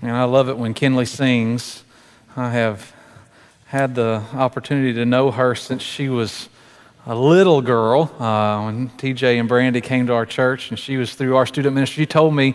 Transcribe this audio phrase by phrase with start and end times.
[0.00, 1.82] And I love it when Kinley sings.
[2.36, 2.92] I have
[3.66, 6.48] had the opportunity to know her since she was
[7.04, 11.14] a little girl uh, when TJ and Brandy came to our church, and she was
[11.14, 12.02] through our student ministry.
[12.02, 12.54] She told me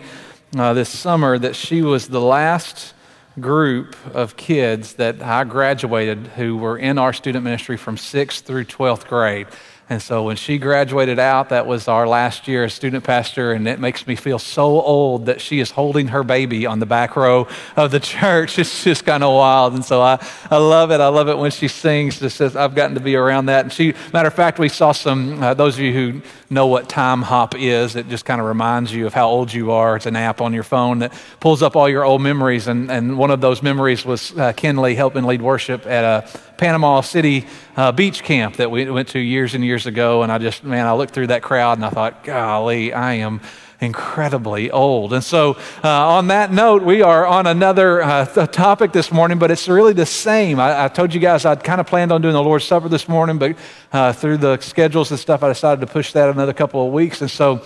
[0.56, 2.94] uh, this summer that she was the last
[3.38, 8.64] group of kids that I graduated who were in our student ministry from 6th through
[8.64, 9.48] 12th grade.
[9.90, 13.68] And so when she graduated out, that was our last year as student pastor, and
[13.68, 17.16] it makes me feel so old that she is holding her baby on the back
[17.16, 17.46] row
[17.76, 18.58] of the church.
[18.58, 19.74] It's just kind of wild.
[19.74, 21.00] And so I, I love it.
[21.00, 22.18] I love it when she sings.
[22.18, 23.66] Just says, I've gotten to be around that.
[23.66, 26.88] And she, matter of fact, we saw some, uh, those of you who know what
[26.88, 29.96] Timehop is, it just kind of reminds you of how old you are.
[29.96, 32.68] It's an app on your phone that pulls up all your old memories.
[32.68, 37.00] And, and one of those memories was uh, Kinley helping lead worship at a Panama
[37.00, 40.22] City uh, beach camp that we went to years and years ago.
[40.22, 43.40] And I just, man, I looked through that crowd and I thought, golly, I am
[43.80, 45.12] incredibly old.
[45.12, 49.38] And so, uh, on that note, we are on another uh, th- topic this morning,
[49.38, 50.58] but it's really the same.
[50.58, 53.08] I, I, told you guys I'd kind of planned on doing the Lord's Supper this
[53.08, 53.56] morning, but
[53.92, 57.20] uh, through the schedules and stuff, I decided to push that another couple of weeks.
[57.20, 57.62] And so,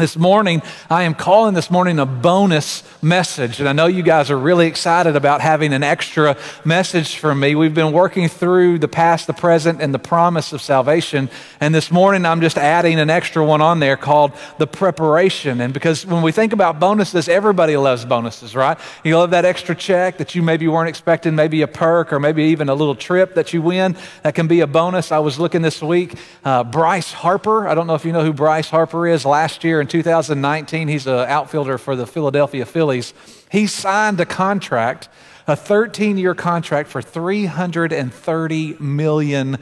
[0.00, 3.60] this morning, I am calling this morning a bonus message.
[3.60, 7.54] And I know you guys are really excited about having an extra message from me.
[7.54, 11.28] We've been working through the past, the present, and the promise of salvation.
[11.60, 15.60] And this morning, I'm just adding an extra one on there called the preparation.
[15.60, 18.78] And because when we think about bonuses, everybody loves bonuses, right?
[19.04, 22.44] You love that extra check that you maybe weren't expecting, maybe a perk, or maybe
[22.44, 23.96] even a little trip that you win.
[24.22, 25.12] That can be a bonus.
[25.12, 27.68] I was looking this week, uh, Bryce Harper.
[27.68, 29.26] I don't know if you know who Bryce Harper is.
[29.26, 30.88] Last year in 2019.
[30.88, 33.12] He's an outfielder for the Philadelphia Phillies.
[33.50, 35.10] He signed a contract,
[35.46, 39.58] a 13 year contract for $330 million.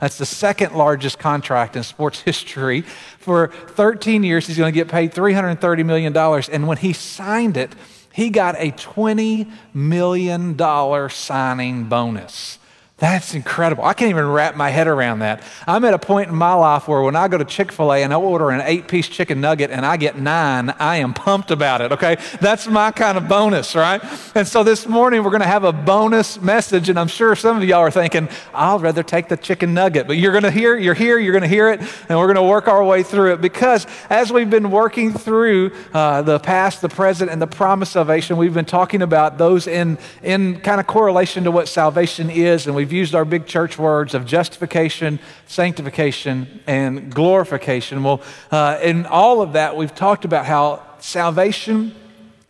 [0.00, 2.82] That's the second largest contract in sports history.
[3.18, 6.16] For 13 years, he's going to get paid $330 million.
[6.16, 7.74] And when he signed it,
[8.12, 12.58] he got a $20 million signing bonus.
[12.98, 13.84] That's incredible.
[13.84, 15.42] I can't even wrap my head around that.
[15.66, 18.04] I'm at a point in my life where when I go to Chick fil A
[18.04, 21.50] and I order an eight piece chicken nugget and I get nine, I am pumped
[21.50, 22.18] about it, okay?
[22.40, 24.00] That's my kind of bonus, right?
[24.36, 27.56] And so this morning we're going to have a bonus message, and I'm sure some
[27.56, 30.06] of y'all are thinking, I'll rather take the chicken nugget.
[30.06, 32.36] But you're going to hear, you're here, you're going to hear it, and we're going
[32.36, 36.80] to work our way through it because as we've been working through uh, the past,
[36.80, 40.86] the present, and the promise salvation, we've been talking about those in, in kind of
[40.86, 46.60] correlation to what salvation is, and we've used our big church words of justification, sanctification,
[46.66, 48.04] and glorification.
[48.04, 51.94] Well, uh, in all of that, we've talked about how salvation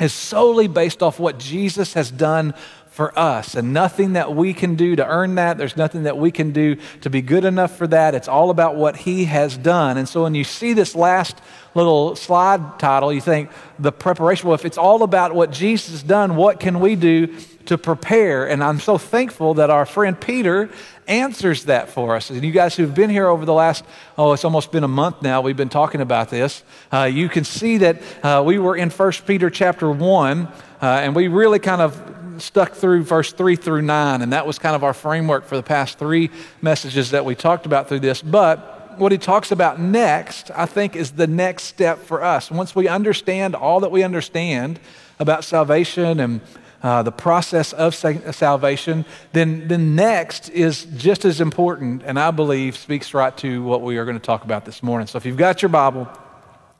[0.00, 2.53] is solely based off what Jesus has done
[2.94, 5.59] for us and nothing that we can do to earn that.
[5.59, 8.15] There's nothing that we can do to be good enough for that.
[8.15, 9.99] It's all about what He has done.
[9.99, 11.37] And so when you see this last
[11.75, 13.50] little slide title, you think
[13.81, 14.47] the preparation.
[14.47, 18.49] Well, if it's all about what Jesus has done, what can we do to prepare.
[18.49, 20.71] And I'm so thankful that our friend Peter
[21.09, 22.31] answers that for us.
[22.31, 23.84] And you guys who've been here over the last,
[24.16, 26.62] oh, it's almost been a month now, we've been talking about this.
[26.93, 31.16] Uh, you can see that uh, we were in 1 Peter chapter 1, uh, and
[31.16, 34.84] we really kind of stuck through verse 3 through 9, and that was kind of
[34.84, 36.31] our framework for the past three
[36.62, 38.22] messages that we talked about through this.
[38.22, 42.50] But what he talks about next, I think, is the next step for us.
[42.50, 44.78] Once we understand all that we understand
[45.19, 46.41] about salvation and
[46.83, 52.77] uh, the process of salvation, then, then next is just as important, and I believe
[52.77, 55.06] speaks right to what we are going to talk about this morning.
[55.06, 56.09] So if you've got your Bible,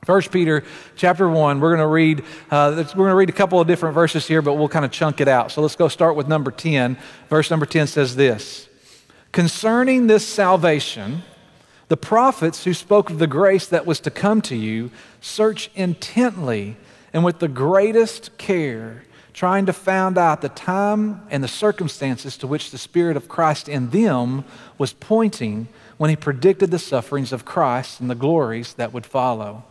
[0.05, 0.63] 1 Peter
[0.95, 3.95] chapter 1, we're going to read, uh, we're going to read a couple of different
[3.95, 5.51] verses here, but we'll kind of chunk it out.
[5.51, 6.95] So let's go start with number 10.
[7.27, 8.69] Verse number 10 says this
[9.31, 11.23] Concerning this salvation,
[11.87, 16.77] the prophets who spoke of the grace that was to come to you search intently
[17.11, 22.47] and with the greatest care trying to find out the time and the circumstances to
[22.47, 24.45] which the Spirit of Christ in them
[24.77, 25.67] was pointing
[25.97, 29.65] when he predicted the sufferings of Christ and the glories that would follow.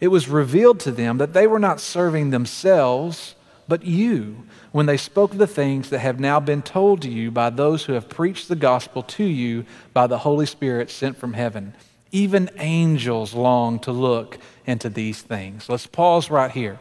[0.00, 3.34] It was revealed to them that they were not serving themselves,
[3.68, 7.50] but you, when they spoke the things that have now been told to you by
[7.50, 11.74] those who have preached the gospel to you by the Holy Spirit sent from heaven.
[12.12, 15.68] Even angels long to look into these things.
[15.68, 16.78] Let's pause right here.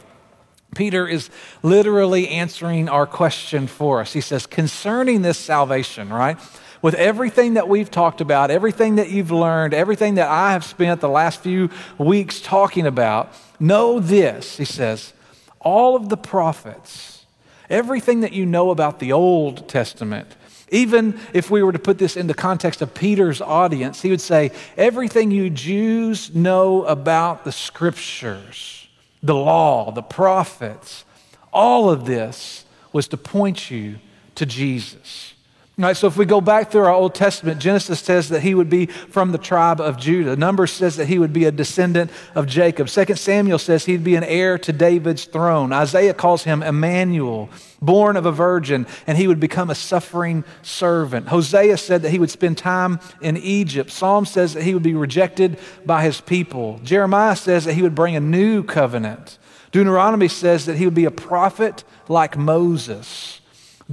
[0.75, 1.29] Peter is
[1.61, 4.13] literally answering our question for us.
[4.13, 6.37] He says, concerning this salvation, right?
[6.83, 11.01] With everything that we've talked about, everything that you've learned, everything that I have spent
[11.01, 15.13] the last few weeks talking about, know this, he says,
[15.61, 17.25] all of the prophets,
[17.69, 20.35] everything that you know about the Old Testament,
[20.69, 24.21] even if we were to put this in the context of Peter's audience, he would
[24.21, 28.83] say, everything you Jews know about the scriptures
[29.23, 31.05] the law, the prophets,
[31.53, 33.99] All of this was to point you
[34.35, 35.32] to Jesus.
[35.75, 38.69] Right, so if we go back through our Old Testament, Genesis says that he would
[38.69, 40.35] be from the tribe of Judah.
[40.35, 42.89] Numbers says that he would be a descendant of Jacob.
[42.89, 45.73] Second Samuel says he'd be an heir to David's throne.
[45.73, 47.49] Isaiah calls him Emmanuel,
[47.81, 51.29] born of a virgin, and he would become a suffering servant.
[51.29, 53.89] Hosea said that he would spend time in Egypt.
[53.89, 56.79] Psalm says that he would be rejected by his people.
[56.83, 59.39] Jeremiah says that he would bring a new covenant.
[59.71, 63.39] Deuteronomy says that he would be a prophet like Moses.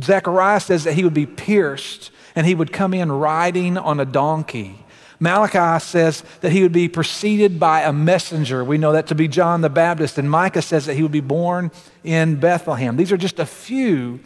[0.01, 4.05] Zechariah says that he would be pierced and he would come in riding on a
[4.05, 4.85] donkey.
[5.19, 8.65] Malachi says that he would be preceded by a messenger.
[8.65, 10.17] We know that to be John the Baptist.
[10.17, 11.71] And Micah says that he would be born
[12.03, 12.97] in Bethlehem.
[12.97, 14.21] These are just a few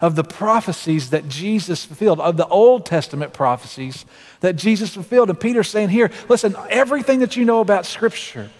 [0.00, 4.04] of the prophecies that Jesus fulfilled, of the Old Testament prophecies
[4.40, 5.30] that Jesus fulfilled.
[5.30, 8.50] And Peter's saying here, listen, everything that you know about Scripture,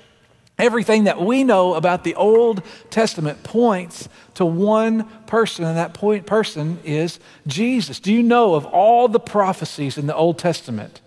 [0.59, 6.27] Everything that we know about the Old Testament points to one person, and that point
[6.27, 8.01] person is Jesus.
[8.01, 11.01] Do you know of all the prophecies in the Old Testament,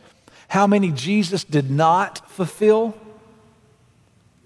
[0.49, 2.95] how many Jesus did not fulfill?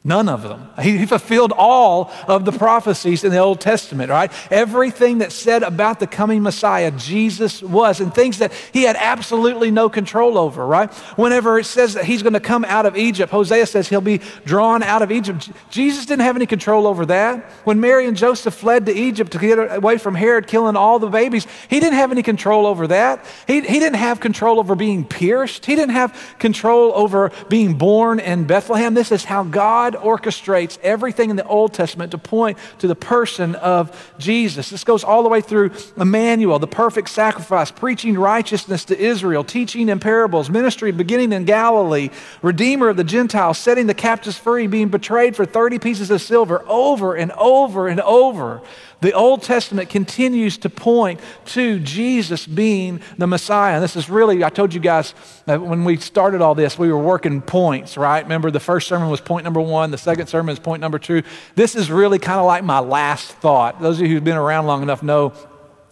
[0.05, 0.69] None of them.
[0.81, 4.29] He fulfilled all of the prophecies in the Old Testament, right?
[4.51, 9.71] Everything that said about the coming Messiah, Jesus was, and things that he had absolutely
[9.71, 10.91] no control over, right?
[11.15, 14.19] Whenever it says that he's going to come out of Egypt, Hosea says he'll be
[14.43, 15.49] drawn out of Egypt.
[15.69, 17.49] Jesus didn't have any control over that.
[17.63, 21.07] When Mary and Joseph fled to Egypt to get away from Herod killing all the
[21.07, 23.23] babies, he didn't have any control over that.
[23.47, 28.19] He, he didn't have control over being pierced, he didn't have control over being born
[28.19, 28.95] in Bethlehem.
[28.95, 32.95] This is how God God orchestrates everything in the Old Testament to point to the
[32.95, 34.69] person of Jesus.
[34.69, 39.89] This goes all the way through Emmanuel, the perfect sacrifice, preaching righteousness to Israel, teaching
[39.89, 42.09] in parables, ministry beginning in Galilee,
[42.41, 46.63] Redeemer of the Gentiles, setting the captives free, being betrayed for 30 pieces of silver
[46.67, 48.61] over and over and over.
[49.03, 53.73] The Old Testament continues to point to Jesus being the Messiah.
[53.73, 55.13] And this is really, I told you guys
[55.45, 58.23] uh, when we started all this, we were working points, right?
[58.23, 61.21] Remember, the first sermon was point number one, the second sermon is point number two.
[61.55, 63.81] This is really kind of like my last thought.
[63.81, 65.33] Those of you who've been around long enough know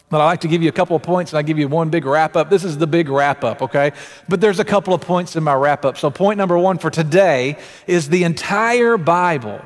[0.08, 1.88] but I like to give you a couple of points and I give you one
[1.90, 2.48] big wrap up.
[2.48, 3.92] This is the big wrap up, okay?
[4.28, 5.96] But there's a couple of points in my wrap up.
[5.96, 9.62] So, point number one for today is the entire Bible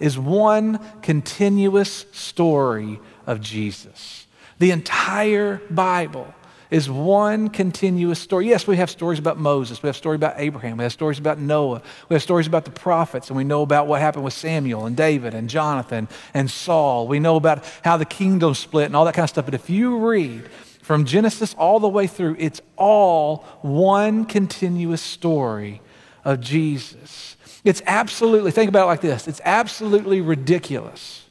[0.00, 4.26] is one continuous story of Jesus.
[4.58, 6.34] The entire Bible
[6.70, 8.48] is one continuous story.
[8.48, 11.38] Yes, we have stories about Moses, we have stories about Abraham, we have stories about
[11.38, 14.84] Noah, we have stories about the prophets, and we know about what happened with Samuel
[14.84, 17.08] and David and Jonathan and Saul.
[17.08, 19.46] We know about how the kingdom split and all that kind of stuff.
[19.46, 20.48] But if you read
[20.82, 25.80] from Genesis all the way through, it's all one continuous story
[26.24, 27.27] of Jesus.
[27.68, 31.26] It's absolutely, think about it like this it's absolutely ridiculous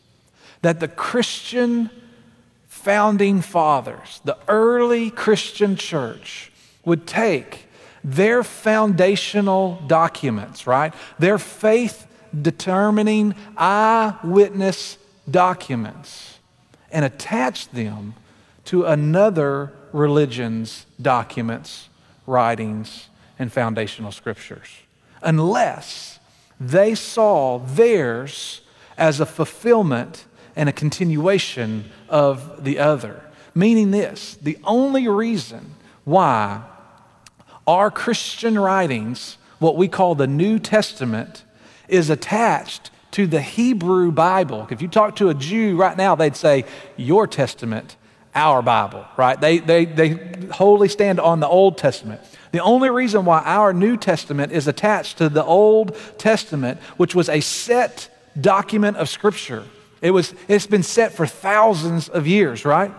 [0.61, 1.89] that the Christian
[2.67, 6.51] founding fathers, the early Christian church,
[6.85, 7.65] would take
[8.03, 10.93] their foundational documents, right?
[11.17, 12.05] Their faith
[12.39, 14.99] determining eyewitness
[15.29, 16.37] documents
[16.91, 18.13] and attach them
[18.65, 21.89] to another religion's documents,
[22.27, 24.67] writings, and foundational scriptures.
[25.23, 26.16] Unless
[26.59, 28.61] they saw theirs
[28.97, 30.25] as a fulfillment
[30.55, 33.21] and a continuation of the other.
[33.53, 36.63] Meaning this the only reason why
[37.67, 41.43] our Christian writings, what we call the New Testament,
[41.87, 44.67] is attached to the Hebrew Bible.
[44.69, 46.65] If you talk to a Jew right now, they'd say,
[46.95, 47.95] Your Testament,
[48.35, 49.39] our Bible, right?
[49.39, 50.09] They, they, they
[50.51, 52.21] wholly stand on the Old Testament.
[52.51, 57.29] The only reason why our New Testament is attached to the Old Testament, which was
[57.29, 59.65] a set document of Scripture,
[60.01, 62.91] it was, it's been set for thousands of years, right?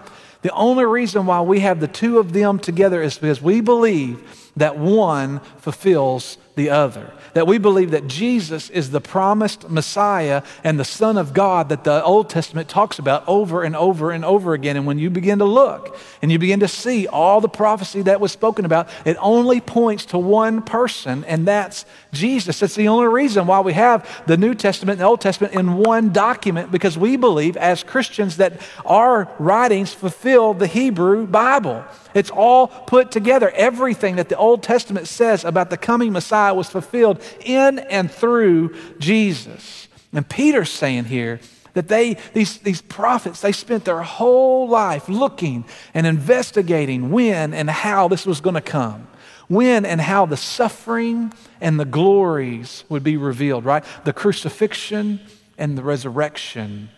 [0.43, 4.51] The only reason why we have the two of them together is because we believe
[4.57, 7.11] that one fulfills the other.
[7.35, 11.85] That we believe that Jesus is the promised Messiah and the Son of God that
[11.85, 14.77] the Old Testament talks about over and over and over again.
[14.77, 18.21] And when you begin to look and you begin to see all the prophecy that
[18.21, 22.59] was spoken about, it only points to one person, and that's Jesus.
[22.59, 25.77] That's the only reason why we have the New Testament and the Old Testament in
[25.77, 31.85] one document because we believe as Christians that our writings fulfill the Hebrew Bible.
[32.15, 33.51] It's all put together.
[33.51, 38.75] Everything that the Old Testament says about the coming Messiah was fulfilled in and through
[38.99, 39.89] Jesus.
[40.13, 41.41] And Peter's saying here
[41.75, 45.65] that they, these, these prophets, they spent their whole life looking
[45.95, 49.07] and investigating when and how this was going to come.
[49.49, 53.85] When and how the suffering and the glories would be revealed, right?
[54.05, 55.21] The crucifixion
[55.57, 56.91] and the resurrection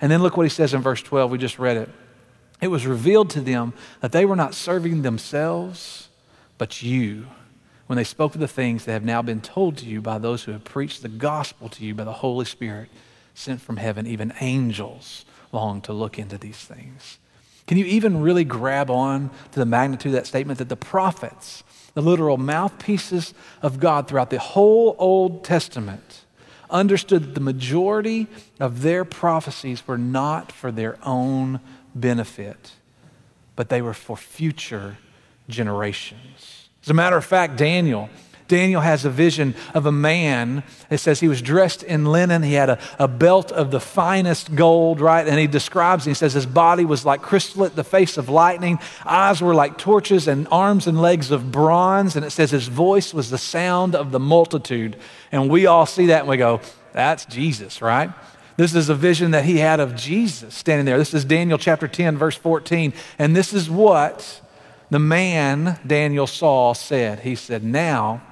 [0.00, 1.30] And then look what he says in verse 12.
[1.30, 1.88] We just read it.
[2.60, 6.08] It was revealed to them that they were not serving themselves,
[6.58, 7.26] but you,
[7.94, 10.42] when they spoke of the things that have now been told to you by those
[10.42, 12.88] who have preached the gospel to you by the Holy Spirit
[13.34, 14.04] sent from heaven.
[14.04, 17.20] Even angels long to look into these things.
[17.68, 21.62] Can you even really grab on to the magnitude of that statement that the prophets,
[21.94, 23.32] the literal mouthpieces
[23.62, 26.24] of God throughout the whole Old Testament,
[26.70, 28.26] understood that the majority
[28.58, 31.60] of their prophecies were not for their own
[31.94, 32.72] benefit,
[33.54, 34.98] but they were for future
[35.48, 36.63] generations.
[36.84, 38.08] As a matter of fact, Daniel
[38.46, 40.64] Daniel has a vision of a man.
[40.90, 42.42] It says he was dressed in linen.
[42.42, 45.26] He had a, a belt of the finest gold, right?
[45.26, 48.78] And he describes, he says his body was like crystalline, the face of lightning.
[49.06, 52.16] Eyes were like torches, and arms and legs of bronze.
[52.16, 54.96] And it says his voice was the sound of the multitude.
[55.32, 56.60] And we all see that and we go,
[56.92, 58.10] that's Jesus, right?
[58.56, 60.98] This is a vision that he had of Jesus standing there.
[60.98, 62.92] This is Daniel chapter 10, verse 14.
[63.18, 64.42] And this is what
[64.90, 67.20] the man Daniel saw said.
[67.20, 68.22] He said, Now,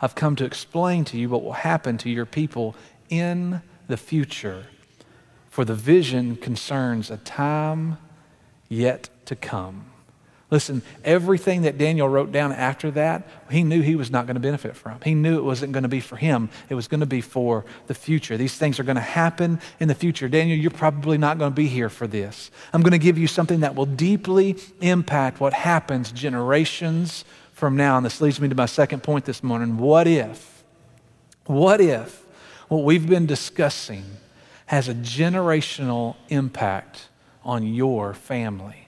[0.00, 2.76] I've come to explain to you what will happen to your people
[3.08, 4.66] in the future.
[5.50, 7.98] For the vision concerns a time
[8.68, 9.86] yet to come.
[10.50, 14.40] Listen, everything that Daniel wrote down after that, he knew he was not going to
[14.40, 14.98] benefit from.
[15.02, 17.66] He knew it wasn't going to be for him, it was going to be for
[17.86, 18.38] the future.
[18.38, 20.26] These things are going to happen in the future.
[20.26, 22.50] Daniel, you're probably not going to be here for this.
[22.72, 27.98] I'm going to give you something that will deeply impact what happens generations from now.
[27.98, 29.76] And this leads me to my second point this morning.
[29.76, 30.64] What if,
[31.44, 32.24] what if
[32.68, 34.04] what we've been discussing
[34.66, 37.08] has a generational impact
[37.44, 38.87] on your family?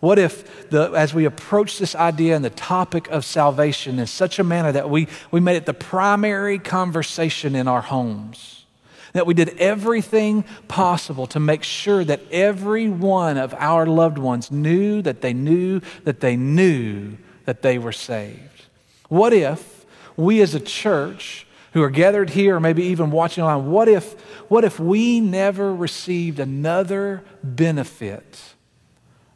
[0.00, 4.38] What if, the, as we approach this idea and the topic of salvation in such
[4.38, 8.64] a manner that we, we made it the primary conversation in our homes?
[9.12, 14.50] That we did everything possible to make sure that every one of our loved ones
[14.50, 18.66] knew that they knew that they knew that they were saved?
[19.08, 19.86] What if
[20.16, 24.12] we as a church who are gathered here or maybe even watching online, what if,
[24.48, 28.54] what if we never received another benefit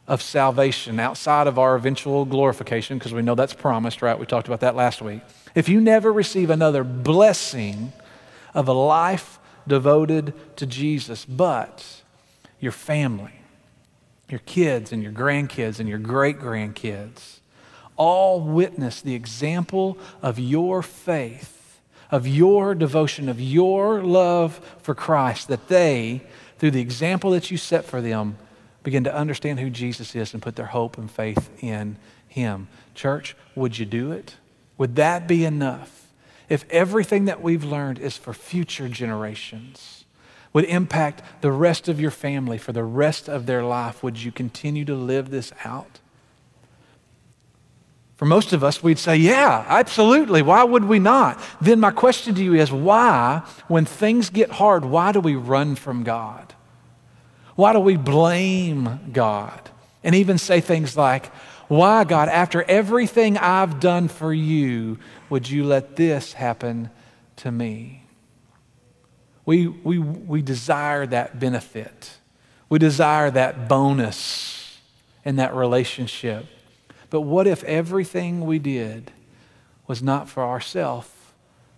[0.07, 4.19] of salvation outside of our eventual glorification, because we know that's promised, right?
[4.19, 5.21] We talked about that last week.
[5.55, 7.93] If you never receive another blessing
[8.53, 12.01] of a life devoted to Jesus, but
[12.59, 13.33] your family,
[14.29, 17.39] your kids and your grandkids and your great grandkids,
[17.95, 21.79] all witness the example of your faith,
[22.11, 26.21] of your devotion, of your love for Christ, that they,
[26.57, 28.37] through the example that you set for them,
[28.83, 31.97] begin to understand who Jesus is and put their hope and faith in
[32.27, 32.67] Him.
[32.93, 34.35] Church, would you do it?
[34.77, 36.07] Would that be enough?
[36.49, 40.05] If everything that we've learned is for future generations,
[40.51, 44.31] would impact the rest of your family for the rest of their life, would you
[44.31, 45.99] continue to live this out?
[48.15, 50.43] For most of us, we'd say, yeah, absolutely.
[50.43, 51.41] Why would we not?
[51.59, 55.75] Then my question to you is why, when things get hard, why do we run
[55.75, 56.52] from God?
[57.55, 59.69] Why do we blame God?
[60.03, 61.27] And even say things like,
[61.67, 66.89] why, God, after everything I've done for you, would you let this happen
[67.37, 68.03] to me?
[69.45, 72.11] We, we, we desire that benefit.
[72.69, 74.79] We desire that bonus
[75.25, 76.45] in that relationship.
[77.09, 79.11] But what if everything we did
[79.87, 81.09] was not for ourselves,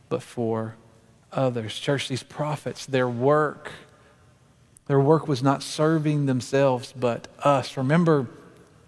[0.10, 0.76] but for
[1.32, 1.78] others?
[1.78, 3.72] Church, these prophets, their work,
[4.88, 7.78] their work was not serving themselves, but us.
[7.78, 8.28] Remember,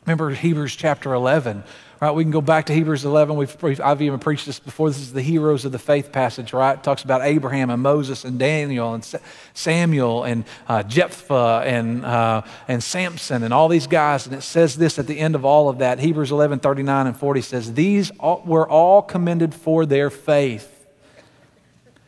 [0.06, 1.64] remember Hebrews chapter 11
[2.00, 3.36] Right, we can go back to Hebrews 11.
[3.36, 4.88] We've, we've, I've even preached this before.
[4.90, 6.78] This is the heroes of the faith passage, right?
[6.78, 9.20] It talks about Abraham and Moses and Daniel and
[9.56, 14.28] Samuel and uh, Jephthah and, uh, and Samson and all these guys.
[14.28, 15.98] And it says this at the end of all of that.
[15.98, 20.86] Hebrews 11, 39 and 40 says, These all, were all commended for their faith,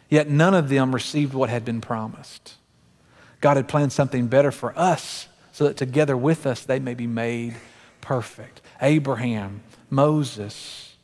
[0.07, 2.58] yet none of them received what had been promised.
[3.41, 7.07] God had planned something better for us so that together with us they may be
[7.07, 7.55] made
[8.01, 8.61] perfect.
[8.81, 10.95] Abraham Moses,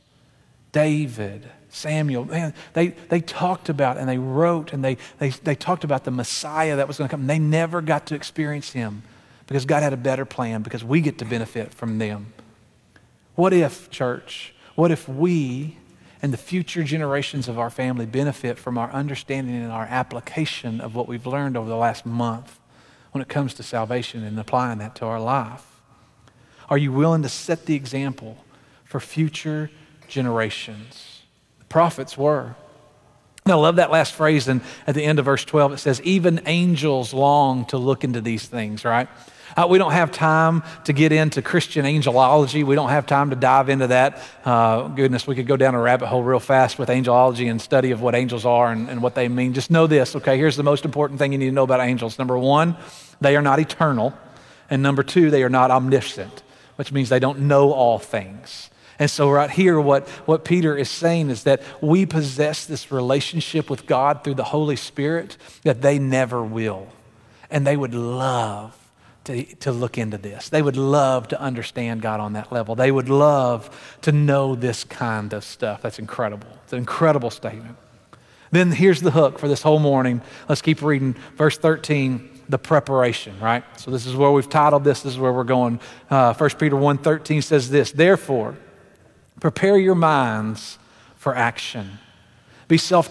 [0.72, 5.84] David, Samuel, man, they, they talked about and they wrote and they, they, they talked
[5.84, 7.22] about the Messiah that was going to come.
[7.22, 9.02] And They never got to experience him
[9.46, 12.32] because God had a better plan because we get to benefit from them.
[13.34, 15.76] What if, church, what if we
[16.22, 20.94] and the future generations of our family benefit from our understanding and our application of
[20.94, 22.58] what we've learned over the last month
[23.12, 25.80] when it comes to salvation and applying that to our life?
[26.68, 28.44] Are you willing to set the example
[28.86, 29.70] for future
[30.08, 31.22] generations.
[31.58, 32.54] The prophets were.
[33.44, 35.74] I love that last phrase and at the end of verse 12.
[35.74, 39.08] It says, Even angels long to look into these things, right?
[39.54, 42.64] Uh, we don't have time to get into Christian angelology.
[42.64, 44.20] We don't have time to dive into that.
[44.44, 47.90] Uh, goodness, we could go down a rabbit hole real fast with angelology and study
[47.90, 49.52] of what angels are and, and what they mean.
[49.52, 50.36] Just know this, okay?
[50.36, 52.18] Here's the most important thing you need to know about angels.
[52.18, 52.76] Number one,
[53.20, 54.16] they are not eternal.
[54.68, 56.42] And number two, they are not omniscient,
[56.76, 58.70] which means they don't know all things.
[58.98, 63.68] And so, right here, what, what Peter is saying is that we possess this relationship
[63.68, 66.88] with God through the Holy Spirit that they never will.
[67.50, 68.74] And they would love
[69.26, 70.48] to, to look into this.
[70.48, 72.74] They would love to understand God on that level.
[72.74, 75.82] They would love to know this kind of stuff.
[75.82, 76.48] That's incredible.
[76.64, 77.76] It's an incredible statement.
[78.50, 80.22] Then here's the hook for this whole morning.
[80.48, 83.64] Let's keep reading verse 13 the preparation, right?
[83.76, 85.02] So this is where we've titled this.
[85.02, 85.80] This is where we're going.
[86.08, 88.56] Uh, 1 Peter 1.13 says this, Therefore,
[89.40, 90.78] Prepare your minds
[91.16, 91.98] for action.
[92.68, 93.10] Be self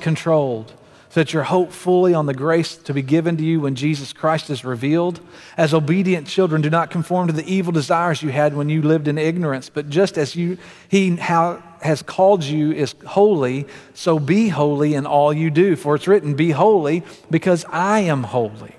[1.16, 4.50] that your hope fully on the grace to be given to you when Jesus Christ
[4.50, 5.20] is revealed.
[5.58, 9.08] As obedient children, do not conform to the evil desires you had when you lived
[9.08, 10.58] in ignorance, but just as you,
[10.90, 15.76] He how, has called you is holy, so be holy in all you do.
[15.76, 18.76] For it's written, Be holy because I am holy.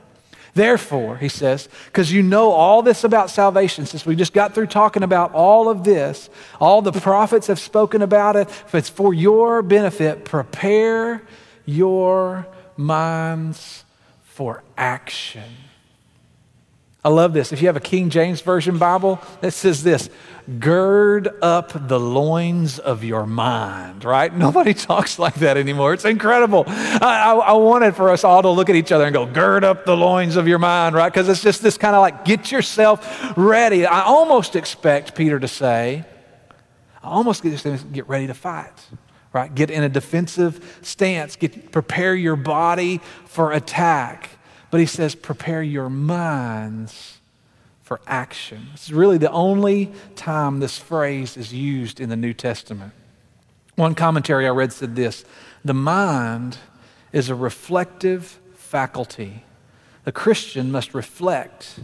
[0.57, 4.69] Therefore, he says, because you know all this about salvation, since we just got through
[4.69, 8.49] talking about all of this, all the prophets have spoken about it.
[8.49, 11.21] If it's for your benefit, prepare
[11.66, 12.46] your
[12.76, 13.85] minds
[14.25, 15.44] for action.
[17.06, 17.52] I love this.
[17.52, 20.11] If you have a King James Version Bible, it says this
[20.58, 24.35] gird up the loins of your mind, right?
[24.37, 25.92] Nobody talks like that anymore.
[25.92, 26.64] It's incredible.
[26.66, 29.62] I, I, I wanted for us all to look at each other and go, gird
[29.62, 31.12] up the loins of your mind, right?
[31.12, 33.87] Because it's just this kind of like, get yourself ready.
[33.87, 36.04] I almost expect Peter to say,
[37.04, 38.85] I almost get, get ready to fight.
[39.37, 39.55] Right?
[39.55, 41.37] Get in a defensive stance.
[41.37, 44.31] Get, prepare your body for attack.
[44.71, 47.19] But he says, prepare your minds
[47.83, 48.69] for action.
[48.73, 52.94] This is really the only time this phrase is used in the New Testament.
[53.75, 55.27] One commentary I read said this
[55.62, 56.57] The mind
[57.12, 59.44] is a reflective faculty.
[60.05, 61.81] The Christian must reflect,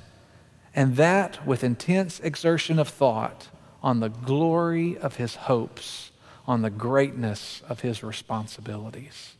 [0.74, 3.48] and that with intense exertion of thought
[3.82, 6.11] on the glory of his hopes,
[6.46, 9.36] on the greatness of his responsibilities.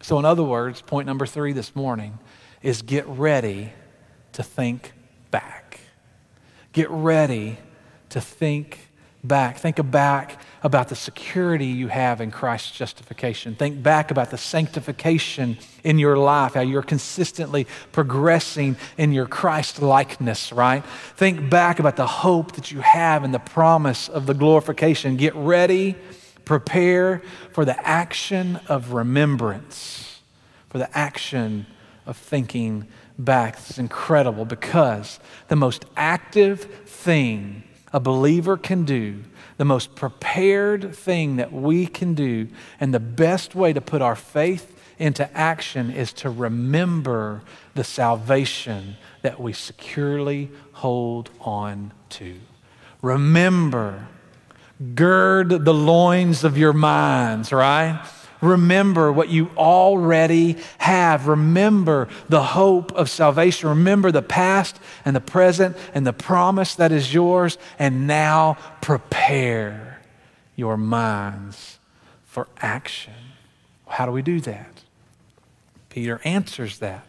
[0.00, 2.18] So, in other words, point number three this morning
[2.62, 3.72] is get ready
[4.32, 4.92] to think
[5.30, 5.80] back.
[6.72, 7.58] Get ready
[8.10, 8.78] to think
[9.24, 9.58] back.
[9.58, 13.54] Think back about the security you have in Christ's justification.
[13.54, 19.80] Think back about the sanctification in your life, how you're consistently progressing in your Christ
[19.80, 20.84] likeness, right?
[21.16, 25.16] Think back about the hope that you have and the promise of the glorification.
[25.16, 25.96] Get ready,
[26.44, 30.20] prepare for the action of remembrance,
[30.68, 31.66] for the action
[32.06, 33.58] of thinking back.
[33.70, 39.22] Is incredible because the most active thing a believer can do,
[39.58, 42.48] the most prepared thing that we can do,
[42.80, 47.42] and the best way to put our faith into action is to remember
[47.74, 52.36] the salvation that we securely hold on to.
[53.02, 54.08] Remember,
[54.94, 58.04] gird the loins of your minds, right?
[58.42, 61.28] Remember what you already have.
[61.28, 63.68] Remember the hope of salvation.
[63.68, 67.56] Remember the past and the present and the promise that is yours.
[67.78, 70.00] And now prepare
[70.56, 71.78] your minds
[72.24, 73.14] for action.
[73.86, 74.82] How do we do that?
[75.88, 77.06] Peter answers that.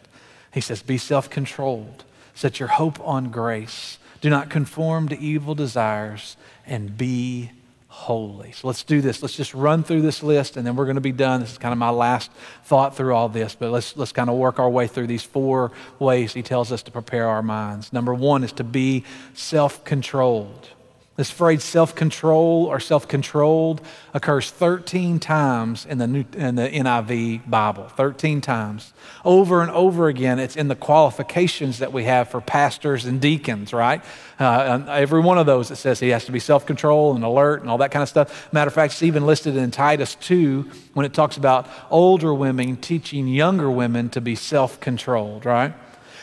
[0.52, 5.56] He says, Be self controlled, set your hope on grace, do not conform to evil
[5.56, 7.50] desires, and be
[7.94, 8.50] holy.
[8.50, 9.22] So let's do this.
[9.22, 11.40] Let's just run through this list and then we're going to be done.
[11.40, 12.28] This is kind of my last
[12.64, 15.70] thought through all this, but let's, let's kind of work our way through these four
[16.00, 17.92] ways he tells us to prepare our minds.
[17.92, 20.70] Number one is to be self controlled.
[21.16, 23.80] This phrase self control or self controlled
[24.12, 27.86] occurs 13 times in the, New, in the NIV Bible.
[27.86, 28.92] 13 times.
[29.24, 33.72] Over and over again, it's in the qualifications that we have for pastors and deacons,
[33.72, 34.02] right?
[34.40, 37.60] Uh, every one of those, it says he has to be self control and alert
[37.60, 38.52] and all that kind of stuff.
[38.52, 42.76] Matter of fact, it's even listed in Titus 2 when it talks about older women
[42.76, 45.74] teaching younger women to be self controlled, right?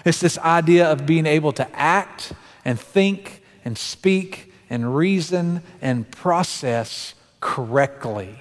[0.04, 2.34] It's this idea of being able to act
[2.66, 8.34] and think and speak and reason and process correctly.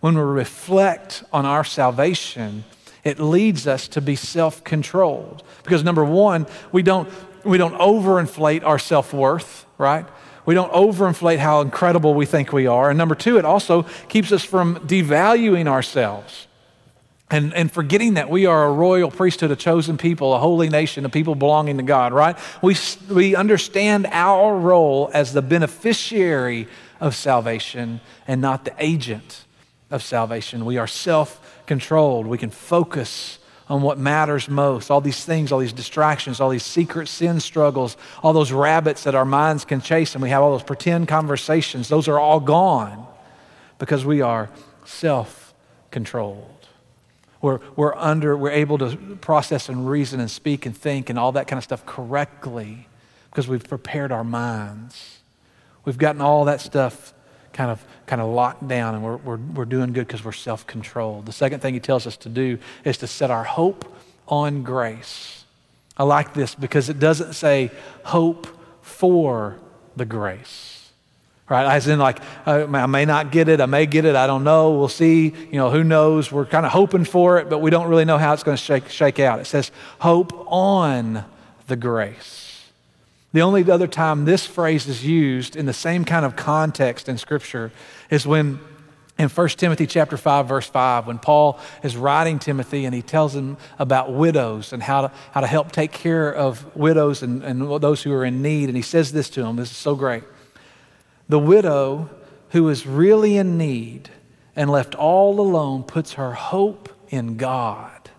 [0.00, 2.64] When we reflect on our salvation,
[3.04, 5.44] it leads us to be self controlled.
[5.62, 7.08] Because number one, we don't,
[7.44, 10.06] we don't overinflate our self worth, right?
[10.46, 12.88] We don't overinflate how incredible we think we are.
[12.88, 16.45] And number two, it also keeps us from devaluing ourselves.
[17.30, 21.04] And, and forgetting that we are a royal priesthood, a chosen people, a holy nation,
[21.04, 22.38] a people belonging to God, right?
[22.62, 22.76] We,
[23.10, 26.68] we understand our role as the beneficiary
[27.00, 29.44] of salvation and not the agent
[29.90, 30.64] of salvation.
[30.64, 32.26] We are self controlled.
[32.28, 34.90] We can focus on what matters most.
[34.90, 39.16] All these things, all these distractions, all these secret sin struggles, all those rabbits that
[39.16, 43.04] our minds can chase, and we have all those pretend conversations, those are all gone
[43.80, 44.48] because we are
[44.84, 45.52] self
[45.90, 46.55] controlled.
[47.40, 51.32] We're, we're under, we're able to process and reason and speak and think and all
[51.32, 52.88] that kind of stuff correctly
[53.30, 55.18] because we've prepared our minds.
[55.84, 57.12] We've gotten all that stuff
[57.52, 60.66] kind of, kind of locked down and we're, we're, we're doing good because we're self
[60.66, 61.26] controlled.
[61.26, 63.96] The second thing he tells us to do is to set our hope
[64.26, 65.44] on grace.
[65.96, 67.70] I like this because it doesn't say
[68.04, 68.46] hope
[68.82, 69.58] for
[69.94, 70.75] the grace
[71.48, 71.74] right?
[71.74, 74.44] As in, like, uh, I may not get it, I may get it, I don't
[74.44, 76.32] know, we'll see, you know, who knows?
[76.32, 78.62] We're kind of hoping for it, but we don't really know how it's going to
[78.62, 79.38] shake, shake out.
[79.38, 81.24] It says, hope on
[81.68, 82.46] the grace.
[83.32, 87.18] The only other time this phrase is used in the same kind of context in
[87.18, 87.70] Scripture
[88.08, 88.58] is when
[89.18, 93.34] in 1 Timothy chapter 5 verse 5 when Paul is writing Timothy and he tells
[93.34, 97.60] him about widows and how to, how to help take care of widows and, and
[97.80, 100.22] those who are in need and he says this to them this is so great
[101.28, 102.10] the widow
[102.50, 104.10] who is really in need
[104.54, 108.10] and left all alone puts her hope in God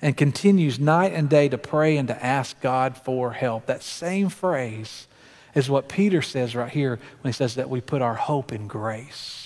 [0.00, 3.66] and continues night and day to pray and to ask God for help.
[3.66, 5.06] That same phrase
[5.54, 8.66] is what Peter says right here when he says that we put our hope in
[8.66, 9.41] grace.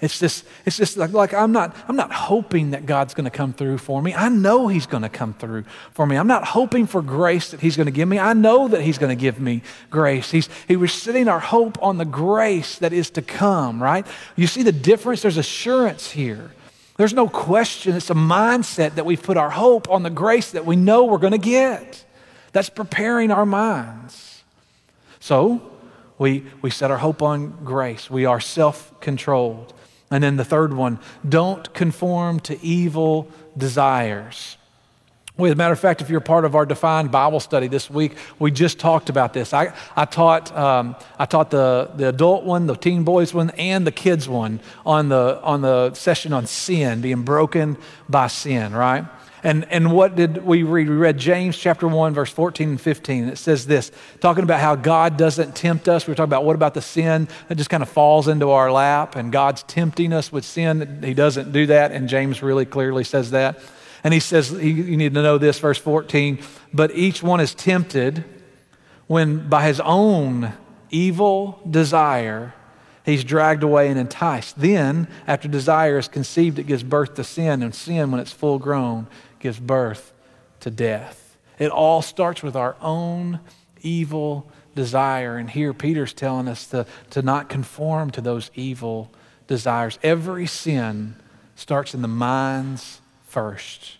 [0.00, 3.30] It's just, it's just like, like I'm, not, I'm not hoping that God's going to
[3.30, 4.14] come through for me.
[4.14, 6.16] I know He's going to come through for me.
[6.16, 8.18] I'm not hoping for grace that He's going to give me.
[8.18, 10.30] I know that He's going to give me grace.
[10.30, 14.06] He's, he was setting our hope on the grace that is to come, right?
[14.36, 15.22] You see the difference?
[15.22, 16.50] There's assurance here.
[16.96, 17.96] There's no question.
[17.96, 21.18] It's a mindset that we've put our hope on the grace that we know we're
[21.18, 22.04] going to get.
[22.52, 24.42] That's preparing our minds.
[25.18, 25.62] So,
[26.18, 28.10] we, we set our hope on grace.
[28.10, 29.72] We are self controlled.
[30.10, 34.56] And then the third one, don't conform to evil desires.
[35.36, 37.88] Well, as a matter of fact, if you're part of our defined Bible study this
[37.88, 39.54] week, we just talked about this.
[39.54, 43.86] I, I taught, um, I taught the, the adult one, the teen boys one, and
[43.86, 49.06] the kids one on the, on the session on sin, being broken by sin, right?
[49.42, 50.88] And, and what did we read?
[50.88, 53.28] We read James chapter 1, verse 14 and 15.
[53.28, 56.06] It says this, talking about how God doesn't tempt us.
[56.06, 59.16] We're talking about what about the sin that just kind of falls into our lap,
[59.16, 61.02] and God's tempting us with sin.
[61.02, 63.60] He doesn't do that, and James really clearly says that.
[64.04, 68.24] And he says, you need to know this, verse 14, but each one is tempted
[69.06, 70.52] when by his own
[70.90, 72.54] evil desire
[73.04, 74.58] he's dragged away and enticed.
[74.58, 78.58] Then, after desire is conceived, it gives birth to sin, and sin, when it's full
[78.58, 79.06] grown,
[79.40, 80.12] gives birth
[80.60, 81.36] to death.
[81.58, 83.40] It all starts with our own
[83.82, 85.36] evil desire.
[85.36, 89.10] And here Peter's telling us to, to not conform to those evil
[89.46, 89.98] desires.
[90.02, 91.16] Every sin
[91.54, 93.96] starts in the minds first.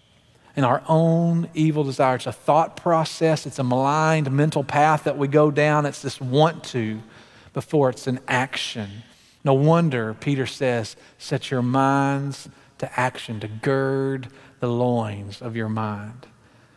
[0.56, 2.26] In our own evil desires.
[2.26, 5.86] It's a thought process, it's a maligned mental path that we go down.
[5.86, 7.00] It's this want to
[7.52, 8.88] before it's an action.
[9.44, 12.48] No wonder Peter says, set your minds
[12.80, 14.28] to action, to gird
[14.60, 16.26] the loins of your mind.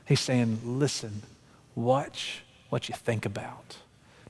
[0.05, 1.23] He's saying, listen,
[1.75, 3.77] watch what you think about.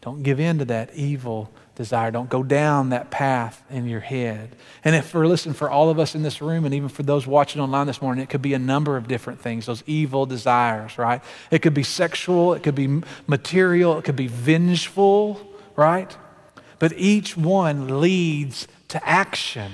[0.01, 2.11] Don't give in to that evil desire.
[2.11, 4.55] Don't go down that path in your head.
[4.83, 7.25] And if we're listening for all of us in this room and even for those
[7.25, 10.97] watching online this morning, it could be a number of different things, those evil desires,
[10.97, 11.23] right?
[11.51, 15.39] It could be sexual, it could be material, it could be vengeful,
[15.75, 16.15] right?
[16.79, 19.71] But each one leads to action.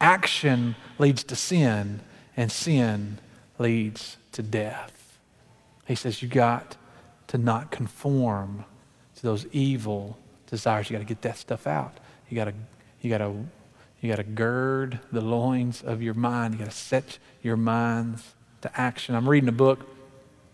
[0.00, 2.00] Action leads to sin,
[2.36, 3.18] and sin
[3.58, 5.18] leads to death.
[5.86, 6.76] He says, You got
[7.28, 8.64] to not conform
[9.16, 10.88] to those evil desires.
[10.88, 11.98] You got to get that stuff out.
[12.28, 12.54] You got to,
[13.02, 13.34] you got to,
[14.00, 16.54] you got to gird the loins of your mind.
[16.54, 19.14] You got to set your minds to action.
[19.14, 19.86] I'm reading a book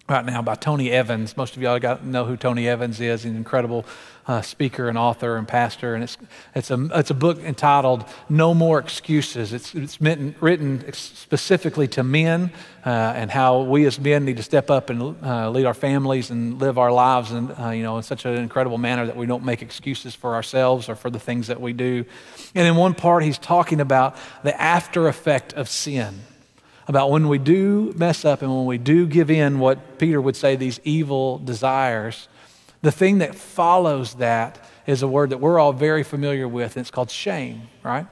[0.09, 1.37] right now by Tony Evans.
[1.37, 3.23] Most of y'all got know who Tony Evans is.
[3.23, 3.85] He's an incredible
[4.29, 5.95] uh, speaker and author and pastor.
[5.95, 6.17] And it's,
[6.55, 9.53] it's, a, it's a book entitled No More Excuses.
[9.53, 12.51] It's, it's meant, written specifically to men
[12.85, 16.31] uh, and how we as men need to step up and uh, lead our families
[16.31, 19.27] and live our lives in, uh, you know, in such an incredible manner that we
[19.27, 22.05] don't make excuses for ourselves or for the things that we do.
[22.55, 26.21] And in one part, he's talking about the after effect of sin
[26.89, 30.37] about when we do mess up and when we do give in what Peter would
[30.37, 32.29] say these evil desires,
[32.83, 36.83] the thing that follows that is a word that we're all very familiar with, and
[36.83, 38.07] it's called shame, right?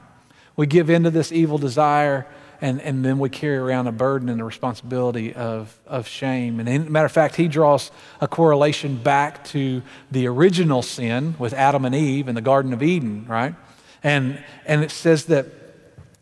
[0.55, 2.25] We give in to this evil desire,
[2.61, 6.59] and, and then we carry around a burden and a responsibility of, of shame.
[6.59, 11.53] And in, matter of fact, he draws a correlation back to the original sin with
[11.53, 13.55] Adam and Eve in the Garden of Eden, right?
[14.03, 15.47] And, and it says that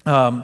[0.05, 0.43] um,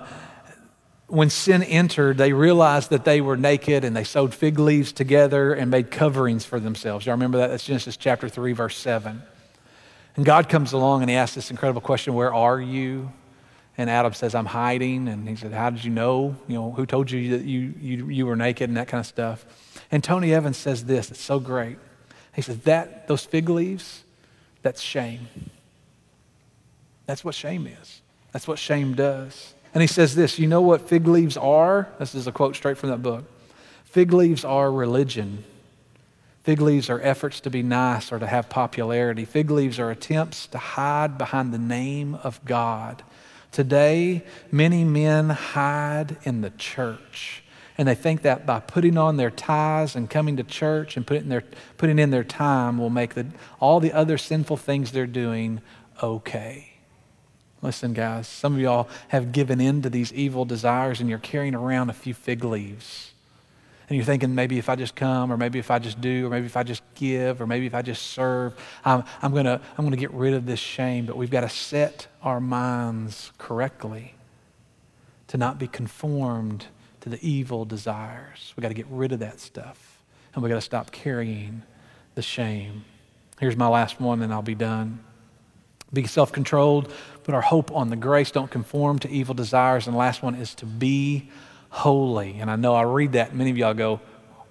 [1.10, 5.54] when sin entered, they realized that they were naked and they sewed fig leaves together
[5.54, 7.06] and made coverings for themselves.
[7.06, 7.48] Y'all remember that?
[7.48, 9.22] That's Genesis chapter 3, verse 7.
[10.16, 13.12] And God comes along and he asks this incredible question Where are you?
[13.78, 15.08] And Adam says, I'm hiding.
[15.08, 16.36] And he said, How did you know?
[16.48, 19.06] You know, who told you that you, you, you were naked and that kind of
[19.06, 19.46] stuff?
[19.92, 21.78] And Tony Evans says this, it's so great.
[22.36, 24.04] He says, That those fig leaves,
[24.62, 25.28] that's shame.
[27.06, 28.02] That's what shame is.
[28.34, 29.54] That's what shame does.
[29.74, 31.90] And he says this you know what fig leaves are?
[32.00, 33.26] This is a quote straight from that book.
[33.86, 35.44] Fig leaves are religion.
[36.44, 39.26] Fig leaves are efforts to be nice or to have popularity.
[39.26, 43.04] Fig leaves are attempts to hide behind the name of God.
[43.52, 47.44] Today, many men hide in the church.
[47.78, 51.30] And they think that by putting on their ties and coming to church and putting,
[51.30, 51.44] their,
[51.78, 53.28] putting in their time will make the,
[53.60, 55.62] all the other sinful things they're doing
[56.04, 56.69] okay.
[57.62, 61.56] Listen, guys, some of y'all have given in to these evil desires and you're carrying
[61.56, 63.12] around a few fig leaves.
[63.90, 66.30] And you're thinking, maybe if I just come, or maybe if I just do, or
[66.30, 68.54] maybe if I just give, or maybe if I just serve,
[68.86, 71.08] I'm, I'm going to I'm going to get rid of this shame.
[71.08, 74.14] But we've got to set our minds correctly
[75.28, 76.68] to not be conformed
[77.02, 78.54] to the evil desires.
[78.56, 80.00] We've got to get rid of that stuff.
[80.34, 81.64] And we've got to stop carrying
[82.14, 82.86] the shame.
[83.40, 85.00] Here's my last one, and I'll be done.
[85.92, 86.92] Be self controlled,
[87.24, 89.88] put our hope on the grace, don't conform to evil desires.
[89.88, 91.30] And the last one is to be
[91.70, 92.40] holy.
[92.40, 94.00] And I know I read that, many of y'all go,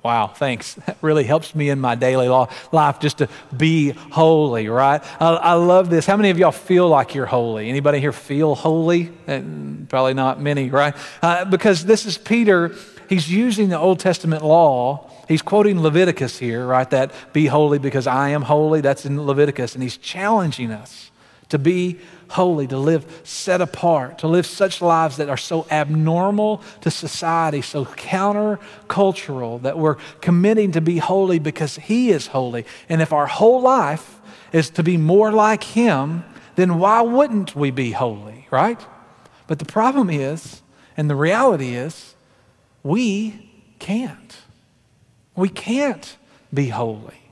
[0.03, 0.75] Wow, thanks.
[0.87, 2.29] That really helps me in my daily
[2.73, 5.03] life just to be holy, right?
[5.21, 6.07] I, I, love this.
[6.07, 7.69] How many of y'all feel like you're holy?
[7.69, 9.13] Anybody here feel holy?
[9.27, 9.43] Eh,
[9.89, 10.95] probably not many, right?
[11.21, 12.75] Uh, because this is Peter.
[13.09, 15.11] He's using the Old Testament law.
[15.29, 16.89] He's quoting Leviticus here, right?
[16.89, 18.81] That be holy because I am holy.
[18.81, 19.75] That's in Leviticus.
[19.75, 21.11] And he's challenging us
[21.49, 21.99] to be
[22.31, 27.63] holy, to live set apart, to live such lives that are so abnormal to society,
[27.63, 32.67] so countercultural, that we're committing to be holy because He is holy.
[32.89, 34.21] And if our whole life
[34.53, 36.25] is to be more like Him,
[36.57, 38.85] then why wouldn't we be holy, right?
[39.47, 40.63] But the problem is,
[40.97, 42.15] and the reality is,
[42.83, 44.37] we can't.
[45.35, 46.17] We can't
[46.53, 47.28] be holy.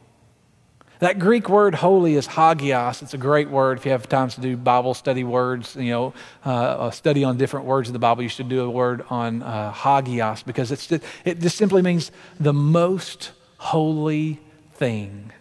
[0.98, 3.02] That Greek word holy is hagios.
[3.02, 3.78] It's a great word.
[3.78, 7.36] If you have time to do Bible study words, you know, uh, a study on
[7.36, 10.90] different words of the Bible, you should do a word on uh, hagios because it's
[10.90, 14.40] it just simply means the most holy
[14.74, 15.32] thing.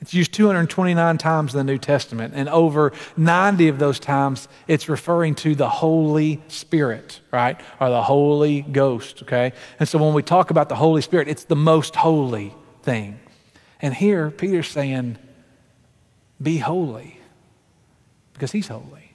[0.00, 4.86] It's used 229 times in the New Testament, and over 90 of those times, it's
[4.86, 7.58] referring to the Holy Spirit, right?
[7.80, 9.54] Or the Holy Ghost, okay?
[9.80, 13.18] And so when we talk about the Holy Spirit, it's the most holy thing.
[13.84, 15.18] And here, Peter's saying,
[16.40, 17.20] Be holy,
[18.32, 19.12] because he's holy.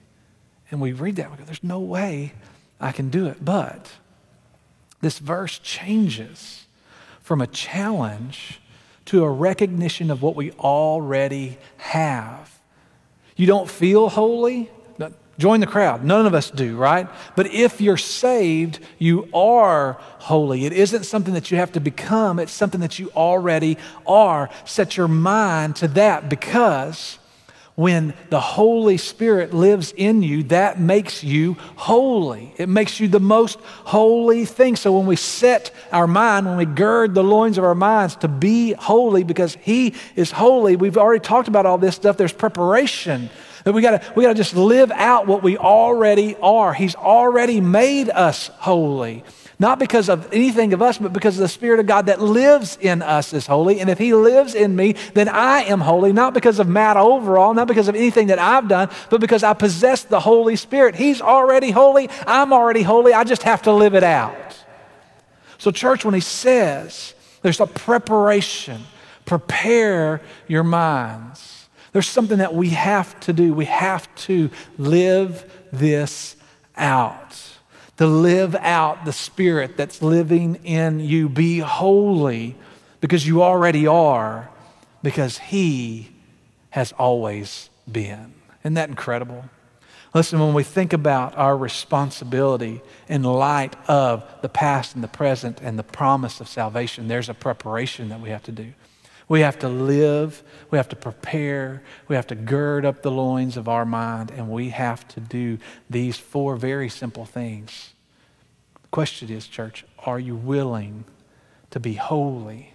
[0.70, 2.34] And we read that, we go, There's no way
[2.80, 3.44] I can do it.
[3.44, 3.92] But
[5.02, 6.68] this verse changes
[7.20, 8.62] from a challenge
[9.06, 12.60] to a recognition of what we already have.
[13.36, 14.70] You don't feel holy?
[15.40, 16.04] Join the crowd.
[16.04, 17.08] None of us do, right?
[17.38, 20.66] But if you're saved, you are holy.
[20.66, 24.50] It isn't something that you have to become, it's something that you already are.
[24.66, 27.20] Set your mind to that because
[27.76, 32.54] when the Holy Spirit lives in you, that makes you holy.
[32.58, 34.76] It makes you the most holy thing.
[34.76, 38.28] So when we set our mind, when we gird the loins of our minds to
[38.28, 42.18] be holy because He is holy, we've already talked about all this stuff.
[42.18, 43.30] There's preparation
[43.64, 46.74] that we gotta, we gotta just live out what we already are.
[46.74, 49.24] He's already made us holy.
[49.62, 53.02] Not because of anything of us, but because the Spirit of God that lives in
[53.02, 53.82] us is holy.
[53.82, 57.54] And if He lives in me, then I am holy, not because of Matt overall,
[57.54, 60.96] not because of anything that I've done, but because I possess the Holy Spirit.
[60.96, 62.10] He's already holy.
[62.26, 63.14] I'm already holy.
[63.14, 64.58] I just have to live it out.
[65.58, 68.84] So, church, when He says there's a preparation,
[69.26, 71.49] prepare your minds.
[71.92, 73.54] There's something that we have to do.
[73.54, 76.36] We have to live this
[76.76, 77.42] out.
[77.98, 81.28] To live out the Spirit that's living in you.
[81.30, 82.56] Be holy
[83.02, 84.50] because you already are,
[85.04, 86.12] because He
[86.72, 88.34] has always been.
[88.62, 89.46] Isn't that incredible?
[90.14, 95.60] Listen, when we think about our responsibility in light of the past and the present
[95.62, 98.74] and the promise of salvation, there's a preparation that we have to do.
[99.30, 103.58] We have to live, we have to prepare, we have to gird up the loins
[103.58, 107.94] of our mind, and we have to do these four very simple things
[108.82, 111.06] The question is, church, are you willing
[111.70, 112.74] to be holy?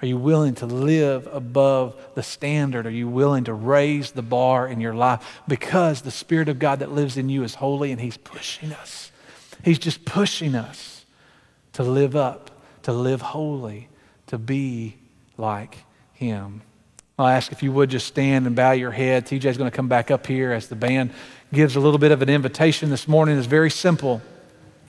[0.00, 2.86] Are you willing to live above the standard?
[2.86, 5.42] Are you willing to raise the bar in your life?
[5.46, 9.10] Because the Spirit of God that lives in you is holy and He's pushing us.
[9.62, 11.04] He's just pushing us
[11.74, 12.50] to live up,
[12.84, 13.88] to live holy,
[14.28, 14.96] to be
[15.36, 15.78] like
[16.12, 16.62] Him.
[17.18, 19.26] I'll ask if you would just stand and bow your head.
[19.26, 21.12] TJ's going to come back up here as the band
[21.52, 23.38] gives a little bit of an invitation this morning.
[23.38, 24.20] It's very simple.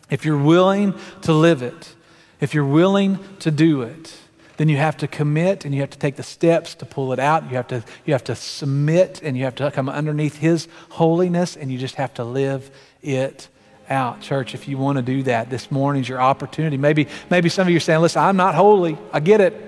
[0.10, 1.96] If you're willing to live it,
[2.42, 4.18] if you're willing to do it,
[4.58, 7.20] then you have to commit and you have to take the steps to pull it
[7.20, 7.44] out.
[7.50, 11.56] You have to, you have to submit and you have to come underneath His holiness
[11.56, 13.48] and you just have to live it
[13.90, 14.22] out.
[14.22, 16.78] Church, if you want to do that, this morning's your opportunity.
[16.78, 18.98] Maybe, maybe some of you are saying, listen, I'm not holy.
[19.14, 19.67] I get it.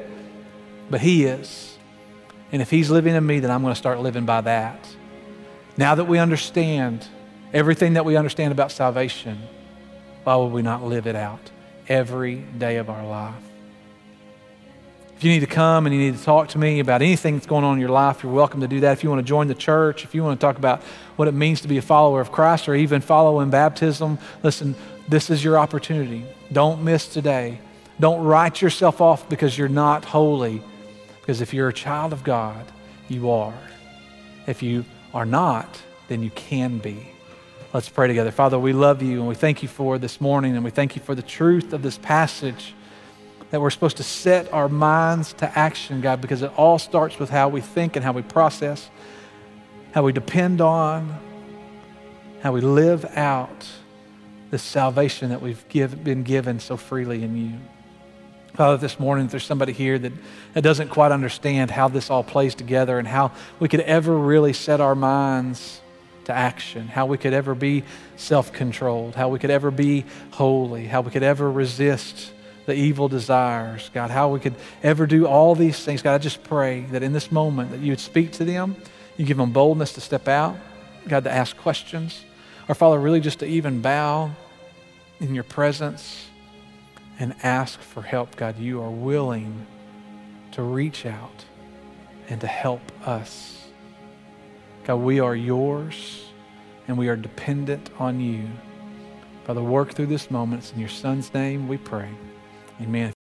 [0.89, 1.77] But He is.
[2.51, 4.87] And if He's living in me, then I'm going to start living by that.
[5.77, 7.07] Now that we understand
[7.53, 9.39] everything that we understand about salvation,
[10.23, 11.51] why would we not live it out
[11.87, 13.35] every day of our life?
[15.15, 17.45] If you need to come and you need to talk to me about anything that's
[17.45, 18.93] going on in your life, you're welcome to do that.
[18.93, 20.81] If you want to join the church, if you want to talk about
[21.17, 24.75] what it means to be a follower of Christ or even follow in baptism, listen,
[25.09, 26.25] this is your opportunity.
[26.53, 27.59] Don't miss today.
[27.99, 30.63] Don't write yourself off because you're not holy.
[31.29, 32.65] Because if you're a child of God,
[33.07, 33.53] you are.
[34.47, 37.07] If you are not, then you can be.
[37.71, 38.31] Let's pray together.
[38.31, 41.03] Father, we love you and we thank you for this morning and we thank you
[41.03, 42.73] for the truth of this passage
[43.51, 47.29] that we're supposed to set our minds to action, God, because it all starts with
[47.29, 48.89] how we think and how we process,
[49.91, 51.15] how we depend on,
[52.41, 53.69] how we live out
[54.49, 57.78] the salvation that we've give, been given so freely in you.
[58.59, 60.11] Father, this morning, if there's somebody here that,
[60.51, 64.51] that doesn't quite understand how this all plays together and how we could ever really
[64.51, 65.79] set our minds
[66.25, 67.85] to action, how we could ever be
[68.17, 72.33] self controlled, how we could ever be holy, how we could ever resist
[72.65, 73.89] the evil desires.
[73.93, 76.01] God, how we could ever do all these things.
[76.01, 78.75] God, I just pray that in this moment that you would speak to them,
[79.15, 80.57] you give them boldness to step out,
[81.07, 82.25] God, to ask questions.
[82.67, 84.31] Or, Father, really just to even bow
[85.21, 86.28] in your presence
[87.19, 88.35] and ask for help.
[88.35, 89.67] God, you are willing
[90.53, 91.45] to reach out
[92.29, 93.67] and to help us.
[94.85, 96.25] God, we are yours
[96.87, 98.47] and we are dependent on you.
[99.45, 100.63] Father, work through this moment.
[100.63, 102.09] It's in your Son's name we pray.
[102.81, 103.18] Amen.